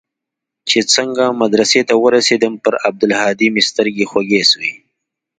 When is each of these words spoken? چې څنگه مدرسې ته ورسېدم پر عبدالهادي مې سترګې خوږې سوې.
چې 0.69 0.79
څنگه 0.93 1.25
مدرسې 1.41 1.81
ته 1.89 1.93
ورسېدم 2.03 2.53
پر 2.63 2.73
عبدالهادي 2.87 3.47
مې 3.53 3.63
سترګې 3.69 4.05
خوږې 4.11 4.41
سوې. 4.51 4.73